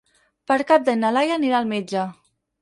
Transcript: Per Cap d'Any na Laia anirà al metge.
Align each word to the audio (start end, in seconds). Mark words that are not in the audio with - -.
Per 0.51 0.55
Cap 0.71 0.87
d'Any 0.87 0.99
na 1.03 1.11
Laia 1.17 1.37
anirà 1.41 1.61
al 1.65 1.71
metge. 1.75 2.09